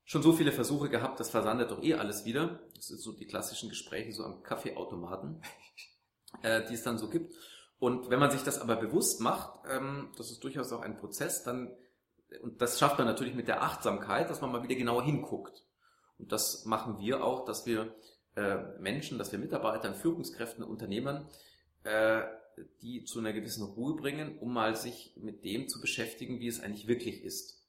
schon 0.03 0.23
so 0.23 0.33
viele 0.33 0.51
Versuche 0.51 0.89
gehabt, 0.89 1.21
das 1.21 1.29
versandet 1.29 1.71
doch 1.71 1.81
eh 1.81 1.93
alles 1.93 2.25
wieder. 2.25 2.59
Das 2.75 2.87
sind 2.87 2.99
so 2.99 3.13
die 3.13 3.25
klassischen 3.27 3.69
Gespräche 3.69 4.11
so 4.11 4.25
am 4.25 4.43
Kaffeeautomaten, 4.43 5.41
äh, 6.41 6.67
die 6.67 6.73
es 6.73 6.83
dann 6.83 6.97
so 6.97 7.09
gibt. 7.09 7.33
Und 7.79 8.09
wenn 8.09 8.19
man 8.19 8.29
sich 8.29 8.43
das 8.43 8.59
aber 8.59 8.75
bewusst 8.75 9.21
macht, 9.21 9.57
ähm, 9.69 10.11
das 10.17 10.31
ist 10.31 10.43
durchaus 10.43 10.73
auch 10.73 10.81
ein 10.81 10.97
Prozess, 10.97 11.43
dann, 11.43 11.73
und 12.43 12.61
das 12.61 12.77
schafft 12.77 12.97
man 12.97 13.07
natürlich 13.07 13.35
mit 13.35 13.47
der 13.47 13.63
Achtsamkeit, 13.63 14.29
dass 14.29 14.41
man 14.41 14.51
mal 14.51 14.63
wieder 14.63 14.75
genauer 14.75 15.03
hinguckt. 15.03 15.63
Und 16.17 16.33
das 16.33 16.65
machen 16.65 16.99
wir 16.99 17.23
auch, 17.23 17.45
dass 17.45 17.65
wir 17.65 17.95
äh, 18.35 18.57
Menschen, 18.79 19.17
dass 19.17 19.31
wir 19.31 19.39
Mitarbeitern, 19.39 19.95
Führungskräften, 19.95 20.63
Unternehmern, 20.63 21.27
äh, 21.83 22.21
die 22.81 23.03
zu 23.05 23.19
einer 23.19 23.33
gewissen 23.33 23.63
Ruhe 23.63 23.95
bringen, 23.95 24.37
um 24.39 24.53
mal 24.53 24.75
sich 24.75 25.13
mit 25.17 25.43
dem 25.45 25.67
zu 25.67 25.79
beschäftigen, 25.81 26.39
wie 26.39 26.47
es 26.47 26.59
eigentlich 26.59 26.87
wirklich 26.87 27.23
ist. 27.23 27.61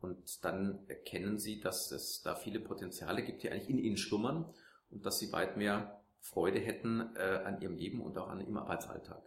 Und 0.00 0.44
dann 0.44 0.84
erkennen 0.86 1.38
sie, 1.38 1.60
dass 1.60 1.90
es 1.90 2.22
da 2.22 2.34
viele 2.36 2.60
Potenziale 2.60 3.22
gibt, 3.24 3.42
die 3.42 3.50
eigentlich 3.50 3.70
in 3.70 3.78
ihnen 3.78 3.96
schlummern 3.96 4.52
und 4.90 5.04
dass 5.04 5.18
sie 5.18 5.32
weit 5.32 5.56
mehr 5.56 6.00
Freude 6.20 6.60
hätten 6.60 7.00
äh, 7.16 7.42
an 7.44 7.60
ihrem 7.60 7.76
Leben 7.76 8.00
und 8.00 8.16
auch 8.18 8.28
an 8.28 8.40
ihrem 8.40 8.58
Arbeitsalltag. 8.58 9.22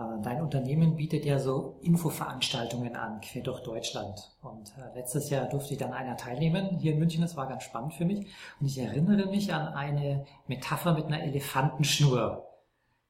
Äh, 0.00 0.22
dein 0.22 0.40
Unternehmen 0.40 0.96
bietet 0.96 1.24
ja 1.24 1.38
so 1.38 1.78
Infoveranstaltungen 1.82 2.96
an, 2.96 3.20
quer 3.20 3.42
durch 3.42 3.62
Deutschland. 3.62 4.18
Und 4.40 4.72
äh, 4.78 4.98
letztes 4.98 5.28
Jahr 5.28 5.48
durfte 5.48 5.74
ich 5.74 5.78
dann 5.78 5.92
einer 5.92 6.16
teilnehmen 6.16 6.78
hier 6.78 6.92
in 6.92 6.98
München. 6.98 7.20
Das 7.20 7.36
war 7.36 7.46
ganz 7.46 7.64
spannend 7.64 7.94
für 7.94 8.06
mich. 8.06 8.26
Und 8.60 8.66
ich 8.66 8.78
erinnere 8.78 9.26
mich 9.26 9.52
an 9.52 9.68
eine 9.68 10.24
Metapher 10.46 10.94
mit 10.94 11.06
einer 11.06 11.22
Elefantenschnur. 11.22 12.46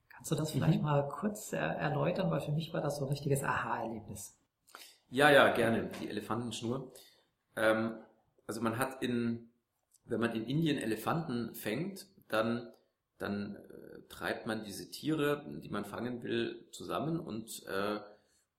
Kannst 0.08 0.32
du 0.32 0.34
das 0.34 0.50
vielleicht 0.50 0.78
mhm. 0.78 0.84
mal 0.84 1.08
kurz 1.08 1.52
erläutern? 1.52 2.30
Weil 2.30 2.40
für 2.40 2.52
mich 2.52 2.72
war 2.74 2.80
das 2.80 2.96
so 2.96 3.04
ein 3.04 3.10
richtiges 3.10 3.42
Aha-Erlebnis. 3.44 4.36
Ja, 5.08 5.30
ja, 5.30 5.52
gerne. 5.52 5.90
Die 6.00 6.08
Elefantenschnur. 6.08 6.92
Ähm, 7.56 7.94
also 8.46 8.60
man 8.60 8.78
hat 8.78 9.02
in, 9.02 9.50
wenn 10.04 10.20
man 10.20 10.34
in 10.34 10.44
Indien 10.44 10.78
Elefanten 10.78 11.54
fängt, 11.54 12.06
dann, 12.28 12.68
dann 13.20 13.56
äh, 13.56 14.02
treibt 14.08 14.46
man 14.46 14.64
diese 14.64 14.90
Tiere, 14.90 15.44
die 15.62 15.68
man 15.68 15.84
fangen 15.84 16.22
will, 16.22 16.66
zusammen 16.72 17.20
und, 17.20 17.64
äh, 17.66 18.00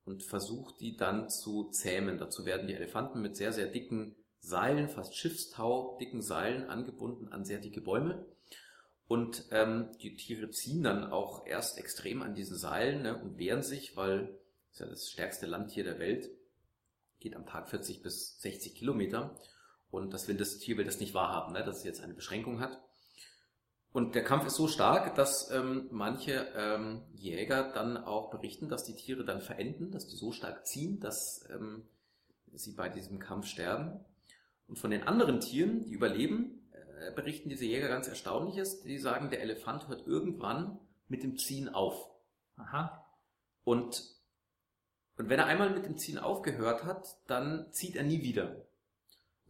und 0.05 0.23
versucht 0.23 0.79
die 0.79 0.95
dann 0.95 1.29
zu 1.29 1.69
zähmen. 1.71 2.17
Dazu 2.17 2.45
werden 2.45 2.67
die 2.67 2.75
Elefanten 2.75 3.21
mit 3.21 3.35
sehr, 3.35 3.51
sehr 3.51 3.67
dicken 3.67 4.15
Seilen, 4.39 4.89
fast 4.89 5.15
Schiffstau, 5.15 5.97
dicken 5.99 6.21
Seilen 6.21 6.63
angebunden 6.69 7.27
an 7.27 7.45
sehr 7.45 7.59
dicke 7.59 7.81
Bäume. 7.81 8.25
Und 9.07 9.45
ähm, 9.51 9.89
die 10.01 10.15
Tiere 10.15 10.49
ziehen 10.49 10.83
dann 10.83 11.11
auch 11.11 11.45
erst 11.45 11.77
extrem 11.77 12.21
an 12.21 12.33
diesen 12.33 12.57
Seilen 12.57 13.03
ne, 13.03 13.21
und 13.21 13.37
wehren 13.37 13.61
sich, 13.61 13.97
weil 13.97 14.39
das 14.69 14.73
ist 14.73 14.79
ja 14.79 14.85
das 14.85 15.09
stärkste 15.11 15.45
Landtier 15.47 15.83
der 15.83 15.99
Welt 15.99 16.29
geht 17.19 17.35
am 17.35 17.45
Tag 17.45 17.69
40 17.69 18.01
bis 18.01 18.39
60 18.41 18.75
Kilometer. 18.75 19.35
Und 19.91 20.13
das 20.13 20.27
will 20.27 20.37
das 20.37 20.57
Tier 20.57 20.77
will 20.77 20.85
das 20.85 20.99
nicht 20.99 21.13
wahrhaben, 21.13 21.53
ne, 21.53 21.63
dass 21.63 21.79
es 21.79 21.83
jetzt 21.83 22.01
eine 22.01 22.13
Beschränkung 22.13 22.59
hat. 22.59 22.81
Und 23.93 24.15
der 24.15 24.23
Kampf 24.23 24.45
ist 24.45 24.55
so 24.55 24.67
stark, 24.67 25.15
dass 25.15 25.51
ähm, 25.51 25.87
manche 25.91 26.47
ähm, 26.55 27.01
Jäger 27.13 27.71
dann 27.73 27.97
auch 27.97 28.29
berichten, 28.29 28.69
dass 28.69 28.85
die 28.85 28.95
Tiere 28.95 29.25
dann 29.25 29.41
verenden, 29.41 29.91
dass 29.91 30.07
die 30.07 30.15
so 30.15 30.31
stark 30.31 30.65
ziehen, 30.65 30.99
dass 30.99 31.45
ähm, 31.51 31.83
sie 32.53 32.73
bei 32.73 32.87
diesem 32.87 33.19
Kampf 33.19 33.47
sterben. 33.47 33.99
Und 34.67 34.79
von 34.79 34.91
den 34.91 35.03
anderen 35.03 35.41
Tieren, 35.41 35.83
die 35.83 35.91
überleben, 35.91 36.69
äh, 36.71 37.11
berichten 37.13 37.49
diese 37.49 37.65
Jäger 37.65 37.89
ganz 37.89 38.07
Erstaunliches. 38.07 38.81
Die 38.81 38.97
sagen, 38.97 39.29
der 39.29 39.41
Elefant 39.41 39.89
hört 39.89 40.07
irgendwann 40.07 40.79
mit 41.09 41.23
dem 41.23 41.37
Ziehen 41.37 41.67
auf. 41.67 42.09
Aha. 42.55 43.05
Und 43.65 44.21
und 45.21 45.29
wenn 45.29 45.37
er 45.37 45.45
einmal 45.45 45.69
mit 45.69 45.85
dem 45.85 45.97
Ziehen 45.97 46.17
aufgehört 46.17 46.83
hat, 46.83 47.05
dann 47.27 47.71
zieht 47.71 47.95
er 47.95 48.03
nie 48.03 48.23
wieder. 48.23 48.65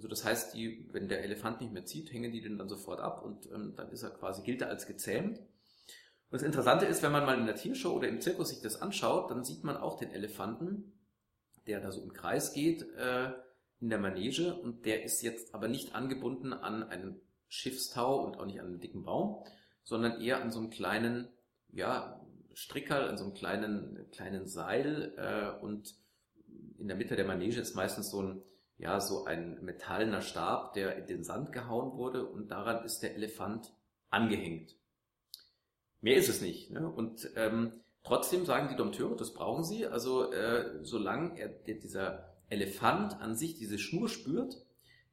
Also 0.02 0.08
das 0.08 0.26
heißt, 0.26 0.56
die, 0.56 0.88
wenn 0.92 1.08
der 1.08 1.24
Elefant 1.24 1.62
nicht 1.62 1.72
mehr 1.72 1.86
zieht, 1.86 2.12
hängen 2.12 2.32
die 2.32 2.42
den 2.42 2.58
dann 2.58 2.68
sofort 2.68 3.00
ab 3.00 3.24
und 3.24 3.46
ähm, 3.52 3.76
dann 3.76 3.92
ist 3.92 4.02
er 4.02 4.10
quasi, 4.10 4.42
gilt 4.42 4.60
er 4.62 4.70
als 4.70 4.88
gezähmt. 4.88 5.38
Und 5.38 5.46
das 6.32 6.42
Interessante 6.42 6.88
ist, 6.88 7.04
wenn 7.04 7.12
man 7.12 7.24
mal 7.24 7.38
in 7.38 7.46
der 7.46 7.56
Tiershow 7.56 7.92
oder 7.92 8.08
im 8.08 8.20
Zirkus 8.20 8.50
sich 8.50 8.62
das 8.62 8.82
anschaut, 8.82 9.30
dann 9.30 9.44
sieht 9.44 9.64
man 9.64 9.78
auch 9.78 10.00
den 10.00 10.10
Elefanten, 10.10 10.92
der 11.68 11.82
da 11.82 11.92
so 11.92 12.02
im 12.02 12.14
Kreis 12.14 12.52
geht 12.52 12.82
äh, 12.96 13.32
in 13.80 13.92
der 13.92 14.00
Manege 14.00 14.56
und 14.56 14.88
der 14.88 15.04
ist 15.04 15.22
jetzt 15.22 15.54
aber 15.54 15.68
nicht 15.68 15.94
angebunden 15.94 16.52
an 16.52 16.82
einen 16.82 17.22
Schiffstau 17.48 18.26
und 18.26 18.40
auch 18.40 18.48
nicht 18.48 18.60
an 18.60 18.66
einen 18.66 18.80
dicken 18.80 19.04
Baum, 19.04 19.46
sondern 19.84 20.20
eher 20.20 20.42
an 20.42 20.50
so 20.50 20.58
einem 20.58 20.72
kleinen, 20.72 21.28
ja, 21.74 22.20
Strickerl 22.56 23.08
an 23.08 23.20
so 23.20 23.26
einem 23.26 23.36
kleinen, 23.36 24.10
kleinen 24.10 24.48
Seil 24.48 25.14
äh, 25.16 25.64
und 25.64 25.94
in 26.80 26.88
der 26.88 26.98
Mitte 26.98 27.16
der 27.16 27.26
Manege 27.26 27.62
ist 27.62 27.76
meistens 27.76 28.10
so 28.10 28.24
ein, 28.24 28.42
ja, 28.82 29.00
so 29.00 29.26
ein 29.26 29.64
metallener 29.64 30.22
Stab, 30.22 30.74
der 30.74 30.98
in 30.98 31.08
den 31.08 31.24
Sand 31.24 31.52
gehauen 31.52 31.98
wurde 31.98 32.26
und 32.26 32.50
daran 32.50 32.84
ist 32.84 33.02
der 33.02 33.16
Elefant 33.16 33.72
angehängt. 34.10 34.76
Mehr 36.02 36.16
ist 36.18 36.30
es 36.30 36.42
nicht. 36.42 36.72
Ne? 36.72 36.90
Und 36.90 37.30
ähm, 37.36 37.74
trotzdem 38.04 38.46
sagen 38.46 38.70
die 38.70 38.76
Dompteure, 38.76 39.16
das 39.16 39.34
brauchen 39.34 39.64
sie. 39.64 39.86
Also 39.86 40.32
äh, 40.32 40.84
solange 40.84 41.40
er, 41.40 41.50
dieser 41.50 42.34
Elefant 42.50 43.22
an 43.22 43.36
sich 43.36 43.56
diese 43.56 43.78
Schnur 43.78 44.10
spürt, 44.10 44.66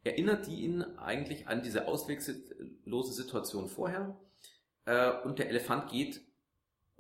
erinnert 0.02 0.46
die 0.46 0.62
ihn 0.62 0.82
eigentlich 0.82 1.46
an 1.46 1.62
diese 1.62 1.86
auswegslose 1.86 3.12
Situation 3.12 3.68
vorher. 3.68 4.18
Äh, 4.86 5.12
und 5.24 5.38
der 5.38 5.50
Elefant 5.50 5.90
geht 5.90 6.22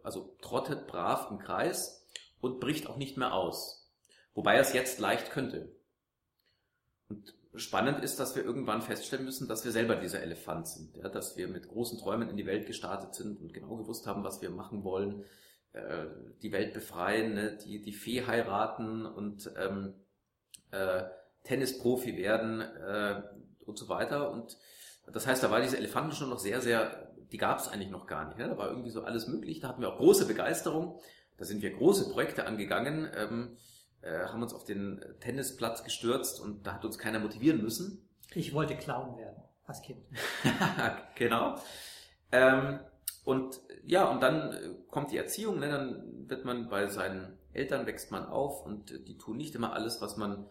also 0.02 0.36
trottet 0.40 0.86
brav 0.86 1.30
im 1.30 1.38
Kreis 1.38 2.06
und 2.40 2.60
bricht 2.60 2.86
auch 2.86 2.96
nicht 2.96 3.16
mehr 3.16 3.34
aus. 3.34 3.90
Wobei 4.34 4.54
er 4.54 4.60
es 4.60 4.72
jetzt 4.72 5.00
leicht 5.00 5.30
könnte. 5.30 5.74
Und 7.08 7.34
spannend 7.54 8.02
ist, 8.04 8.20
dass 8.20 8.36
wir 8.36 8.44
irgendwann 8.44 8.82
feststellen 8.82 9.24
müssen, 9.24 9.48
dass 9.48 9.64
wir 9.64 9.72
selber 9.72 9.96
dieser 9.96 10.22
Elefant 10.22 10.68
sind, 10.68 10.96
ja, 10.96 11.08
dass 11.08 11.36
wir 11.36 11.48
mit 11.48 11.68
großen 11.68 11.98
Träumen 11.98 12.28
in 12.28 12.36
die 12.36 12.46
Welt 12.46 12.66
gestartet 12.66 13.14
sind 13.14 13.40
und 13.40 13.52
genau 13.52 13.76
gewusst 13.76 14.06
haben, 14.06 14.24
was 14.24 14.42
wir 14.42 14.50
machen 14.50 14.84
wollen, 14.84 15.24
äh, 15.72 16.06
die 16.42 16.52
Welt 16.52 16.74
befreien, 16.74 17.34
ne, 17.34 17.58
die, 17.64 17.80
die 17.80 17.92
Fee 17.92 18.26
heiraten 18.26 19.06
und 19.06 19.50
ähm, 19.56 19.94
äh, 20.70 21.04
Tennisprofi 21.44 22.16
werden 22.16 22.60
äh, 22.60 23.22
und 23.64 23.78
so 23.78 23.88
weiter. 23.88 24.30
Und 24.30 24.58
das 25.10 25.26
heißt, 25.26 25.42
da 25.42 25.50
war 25.50 25.60
diese 25.60 25.78
Elefanten 25.78 26.12
schon 26.12 26.28
noch 26.28 26.38
sehr, 26.38 26.60
sehr 26.60 27.08
die 27.32 27.38
gab 27.38 27.58
es 27.58 27.68
eigentlich 27.68 27.90
noch 27.90 28.06
gar 28.06 28.26
nicht. 28.26 28.38
Ne? 28.38 28.48
Da 28.48 28.56
war 28.56 28.68
irgendwie 28.68 28.90
so 28.90 29.02
alles 29.02 29.26
möglich. 29.28 29.60
Da 29.60 29.68
hatten 29.68 29.82
wir 29.82 29.92
auch 29.92 29.98
große 29.98 30.26
Begeisterung. 30.26 30.98
Da 31.36 31.44
sind 31.44 31.62
wir 31.62 31.70
große 31.70 32.10
Projekte 32.10 32.46
angegangen, 32.46 33.08
ähm, 33.14 33.56
äh, 34.08 34.26
haben 34.26 34.42
uns 34.42 34.54
auf 34.54 34.64
den 34.64 35.04
Tennisplatz 35.20 35.84
gestürzt 35.84 36.40
und 36.40 36.66
da 36.66 36.74
hat 36.74 36.84
uns 36.84 36.98
keiner 36.98 37.18
motivieren 37.18 37.62
müssen. 37.62 38.08
Ich 38.34 38.54
wollte 38.54 38.76
Clown 38.76 39.16
werden 39.18 39.42
als 39.66 39.82
Kind. 39.82 40.00
genau. 41.14 41.56
Ähm, 42.32 42.80
und 43.24 43.60
ja, 43.84 44.04
und 44.10 44.22
dann 44.22 44.52
äh, 44.52 44.74
kommt 44.90 45.12
die 45.12 45.18
Erziehung, 45.18 45.58
ne? 45.58 45.68
dann 45.68 46.28
wird 46.28 46.44
man 46.44 46.68
bei 46.68 46.86
seinen 46.86 47.38
Eltern 47.52 47.86
wächst 47.86 48.10
man 48.10 48.26
auf 48.26 48.64
und 48.64 49.08
die 49.08 49.18
tun 49.18 49.36
nicht 49.36 49.54
immer 49.54 49.72
alles, 49.72 50.00
was 50.00 50.16
man, 50.16 50.46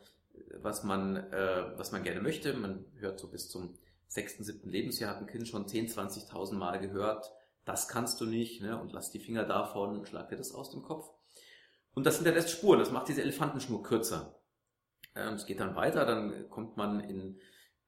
was 0.62 0.84
man, 0.84 1.16
äh, 1.16 1.78
was 1.78 1.92
man 1.92 2.04
gerne 2.04 2.22
möchte. 2.22 2.54
Man 2.54 2.86
hört 3.00 3.20
so 3.20 3.28
bis 3.28 3.50
zum 3.50 3.76
sechsten, 4.08 4.44
siebten 4.44 4.70
Lebensjahr 4.70 5.12
hat 5.12 5.22
ein 5.22 5.28
Kind 5.28 5.48
schon 5.48 5.68
10, 5.68 5.88
20.000 5.88 6.56
Mal 6.56 6.80
gehört, 6.80 7.32
das 7.66 7.88
kannst 7.88 8.22
du 8.22 8.26
nicht, 8.26 8.62
ne, 8.62 8.80
und 8.80 8.94
lass 8.94 9.12
die 9.12 9.20
Finger 9.20 9.44
davon, 9.44 10.06
schlag 10.06 10.30
dir 10.30 10.38
das 10.38 10.54
aus 10.54 10.72
dem 10.72 10.82
Kopf. 10.82 11.10
Und 11.98 12.06
das 12.06 12.18
hinterlässt 12.18 12.52
Spuren, 12.52 12.78
das 12.78 12.92
macht 12.92 13.08
diese 13.08 13.24
Elefantenschnur 13.24 13.82
kürzer. 13.82 14.40
Ähm, 15.16 15.34
es 15.34 15.48
geht 15.48 15.60
dann 15.60 15.76
weiter, 15.76 16.06
dann 16.06 16.48
kommt 16.48 16.78
man 16.78 17.00
in 17.00 17.40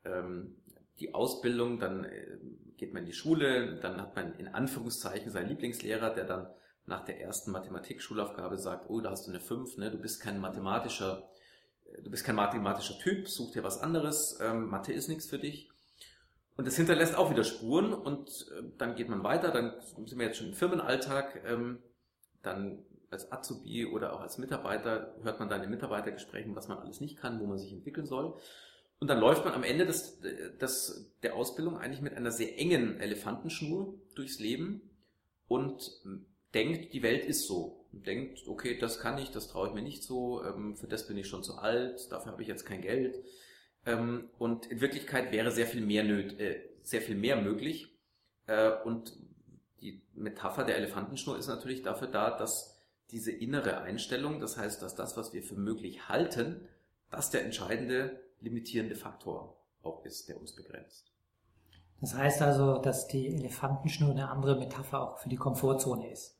ähm, 0.03 0.55
die 0.99 1.13
Ausbildung, 1.13 1.77
dann 1.77 2.05
äh, 2.05 2.39
geht 2.75 2.91
man 2.91 3.03
in 3.03 3.05
die 3.05 3.13
Schule, 3.13 3.75
dann 3.79 4.01
hat 4.01 4.15
man 4.15 4.33
in 4.39 4.47
Anführungszeichen 4.47 5.29
seinen 5.29 5.49
Lieblingslehrer, 5.49 6.09
der 6.09 6.25
dann 6.25 6.47
nach 6.87 7.05
der 7.05 7.21
ersten 7.21 7.51
Mathematik-Schulaufgabe 7.51 8.57
sagt, 8.57 8.89
oh, 8.89 8.99
da 8.99 9.11
hast 9.11 9.27
du 9.27 9.29
eine 9.29 9.39
5, 9.39 9.77
ne, 9.77 9.91
du 9.91 9.99
bist 9.99 10.19
kein 10.19 10.39
mathematischer, 10.39 11.29
äh, 11.85 12.01
du 12.01 12.09
bist 12.09 12.23
kein 12.23 12.33
mathematischer 12.33 12.97
Typ, 12.97 13.29
such 13.29 13.51
dir 13.51 13.63
was 13.63 13.79
anderes, 13.79 14.39
ähm, 14.41 14.69
Mathe 14.69 14.91
ist 14.91 15.07
nichts 15.07 15.27
für 15.27 15.37
dich. 15.37 15.69
Und 16.57 16.65
das 16.65 16.77
hinterlässt 16.77 17.13
auch 17.13 17.29
wieder 17.29 17.43
Spuren 17.43 17.93
und 17.93 18.47
äh, 18.57 18.63
dann 18.79 18.95
geht 18.95 19.07
man 19.07 19.23
weiter, 19.23 19.51
dann 19.51 19.79
sind 20.07 20.17
wir 20.17 20.25
jetzt 20.25 20.39
schon 20.39 20.47
im 20.47 20.55
Firmenalltag, 20.55 21.43
ähm, 21.45 21.83
dann 22.41 22.83
als 23.11 23.31
Azubi 23.31 23.85
oder 23.85 24.13
auch 24.13 24.21
als 24.21 24.37
Mitarbeiter 24.37 25.15
hört 25.23 25.39
man 25.39 25.49
dann 25.49 25.63
in 25.63 25.69
Mitarbeitergesprächen, 25.69 26.55
was 26.55 26.67
man 26.67 26.77
alles 26.77 27.01
nicht 27.01 27.17
kann, 27.17 27.39
wo 27.39 27.45
man 27.45 27.57
sich 27.57 27.71
entwickeln 27.71 28.05
soll. 28.05 28.35
Und 28.99 29.07
dann 29.07 29.19
läuft 29.19 29.45
man 29.45 29.53
am 29.53 29.63
Ende 29.63 29.85
des, 29.85 30.19
des, 30.19 31.13
der 31.23 31.35
Ausbildung 31.35 31.77
eigentlich 31.77 32.01
mit 32.01 32.15
einer 32.15 32.31
sehr 32.31 32.59
engen 32.59 32.99
Elefantenschnur 32.99 33.97
durchs 34.13 34.39
Leben 34.39 34.81
und 35.47 35.89
denkt, 36.53 36.93
die 36.93 37.03
Welt 37.03 37.25
ist 37.25 37.47
so. 37.47 37.85
Und 37.91 38.05
denkt, 38.05 38.47
okay, 38.47 38.77
das 38.77 38.99
kann 38.99 39.17
ich, 39.17 39.31
das 39.31 39.47
traue 39.47 39.69
ich 39.69 39.73
mir 39.73 39.81
nicht 39.81 40.03
so, 40.03 40.43
ähm, 40.43 40.75
für 40.75 40.87
das 40.87 41.07
bin 41.07 41.17
ich 41.17 41.27
schon 41.27 41.43
zu 41.43 41.57
alt, 41.57 42.11
dafür 42.11 42.33
habe 42.33 42.41
ich 42.41 42.47
jetzt 42.47 42.65
kein 42.65 42.81
Geld. 42.81 43.17
Ähm, 43.85 44.29
und 44.37 44.67
in 44.67 44.81
Wirklichkeit 44.81 45.31
wäre 45.31 45.49
sehr 45.49 45.65
viel 45.65 45.81
mehr, 45.81 46.03
nöt, 46.03 46.39
äh, 46.39 46.61
sehr 46.83 47.01
viel 47.01 47.15
mehr 47.15 47.41
möglich. 47.41 47.97
Äh, 48.45 48.71
und 48.83 49.13
die 49.81 50.03
Metapher 50.13 50.65
der 50.65 50.77
Elefantenschnur 50.77 51.37
ist 51.37 51.47
natürlich 51.47 51.81
dafür 51.81 52.09
da, 52.09 52.37
dass 52.37 52.78
diese 53.11 53.31
innere 53.31 53.81
Einstellung, 53.81 54.39
das 54.39 54.57
heißt, 54.57 54.81
dass 54.81 54.95
das, 54.95 55.17
was 55.17 55.33
wir 55.33 55.43
für 55.43 55.55
möglich 55.55 56.07
halten, 56.09 56.67
das 57.09 57.31
der 57.31 57.43
entscheidende 57.43 58.19
limitierende 58.41 58.95
Faktor 58.95 59.57
auch 59.81 60.05
ist, 60.05 60.29
der 60.29 60.39
uns 60.39 60.53
begrenzt. 60.53 61.11
Das 62.01 62.13
heißt 62.13 62.41
also, 62.41 62.77
dass 62.77 63.07
die 63.07 63.27
Elefantenschnur 63.27 64.11
eine 64.11 64.29
andere 64.29 64.57
Metapher 64.57 65.01
auch 65.01 65.17
für 65.17 65.29
die 65.29 65.35
Komfortzone 65.35 66.11
ist. 66.11 66.37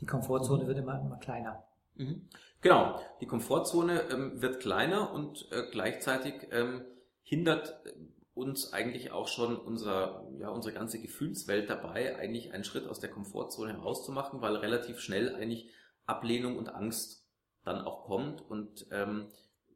Die 0.00 0.06
Komfortzone 0.06 0.66
wird 0.66 0.78
immer, 0.78 1.00
immer 1.00 1.16
kleiner. 1.18 1.64
Mhm. 1.94 2.28
Genau, 2.60 3.00
die 3.20 3.26
Komfortzone 3.26 4.02
ähm, 4.10 4.42
wird 4.42 4.60
kleiner 4.60 5.12
und 5.12 5.48
äh, 5.50 5.64
gleichzeitig 5.70 6.48
ähm, 6.50 6.82
hindert 7.22 7.80
äh, 7.86 7.92
uns 8.34 8.72
eigentlich 8.72 9.12
auch 9.12 9.28
schon 9.28 9.56
unser, 9.56 10.26
ja, 10.38 10.48
unsere 10.48 10.74
ganze 10.74 11.00
Gefühlswelt 11.00 11.68
dabei, 11.68 12.16
eigentlich 12.16 12.52
einen 12.52 12.64
Schritt 12.64 12.86
aus 12.86 13.00
der 13.00 13.10
Komfortzone 13.10 13.72
herauszumachen, 13.72 14.40
weil 14.40 14.56
relativ 14.56 15.00
schnell 15.00 15.34
eigentlich 15.34 15.70
Ablehnung 16.06 16.56
und 16.58 16.68
Angst 16.74 17.26
dann 17.64 17.82
auch 17.82 18.04
kommt 18.04 18.40
und 18.50 18.86
ähm, 18.90 19.26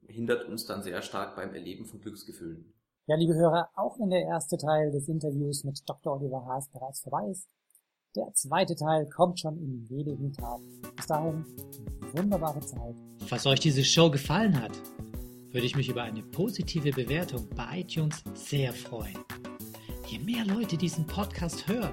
hindert 0.08 0.48
uns 0.48 0.66
dann 0.66 0.82
sehr 0.82 1.02
stark 1.02 1.36
beim 1.36 1.54
Erleben 1.54 1.86
von 1.86 2.00
Glücksgefühlen. 2.00 2.72
Ja, 3.06 3.16
liebe 3.16 3.34
Hörer, 3.34 3.70
auch 3.76 3.98
wenn 4.00 4.10
der 4.10 4.22
erste 4.22 4.56
Teil 4.56 4.90
des 4.90 5.08
Interviews 5.08 5.62
mit 5.62 5.80
Dr. 5.88 6.14
Oliver 6.14 6.44
Haas 6.44 6.68
bereits 6.70 7.00
vorbei 7.02 7.28
ist, 7.30 7.48
Der 8.16 8.32
zweite 8.32 8.74
Teil 8.74 9.06
kommt 9.10 9.38
schon 9.40 9.58
in 9.58 9.88
wenigen 9.90 10.32
Tagen. 10.32 10.80
Bis 10.96 11.06
dahin, 11.06 11.44
wunderbare 12.14 12.60
Zeit. 12.60 12.96
Falls 13.26 13.46
euch 13.46 13.60
diese 13.60 13.84
Show 13.84 14.10
gefallen 14.10 14.58
hat, 14.58 14.72
würde 15.50 15.66
ich 15.66 15.76
mich 15.76 15.90
über 15.90 16.02
eine 16.02 16.22
positive 16.22 16.92
Bewertung 16.92 17.46
bei 17.54 17.80
iTunes 17.80 18.24
sehr 18.32 18.72
freuen. 18.72 19.18
Je 20.06 20.18
mehr 20.18 20.46
Leute 20.46 20.78
diesen 20.78 21.06
Podcast 21.06 21.68
hören, 21.68 21.92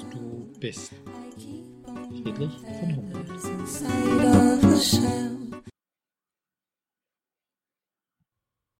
du 0.11 0.51
bist. 0.59 0.91
Friedrich 2.23 2.51
von 2.79 2.95
Humboldt. 2.95 3.31